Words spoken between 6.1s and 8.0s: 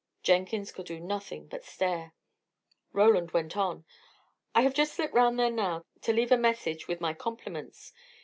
leave a message, with my compliments.